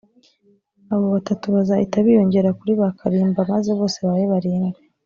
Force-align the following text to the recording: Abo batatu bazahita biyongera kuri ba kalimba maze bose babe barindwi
Abo 0.93 1.05
batatu 1.15 1.45
bazahita 1.55 1.97
biyongera 2.05 2.49
kuri 2.59 2.73
ba 2.79 2.89
kalimba 2.99 3.39
maze 3.51 3.69
bose 3.79 3.97
babe 4.05 4.25
barindwi 4.33 4.81